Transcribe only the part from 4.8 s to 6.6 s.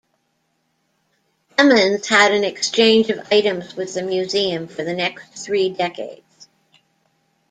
the next three decades.